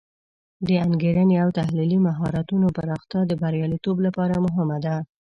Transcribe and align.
د 0.67 0.69
انګیرنې 0.85 1.35
او 1.43 1.49
تحلیلي 1.59 1.97
مهارتونو 2.07 2.67
پراختیا 2.77 3.21
د 3.27 3.31
بریالیتوب 3.41 3.97
لپاره 4.05 4.35
مهمه 4.45 4.77
ده. 4.85 4.95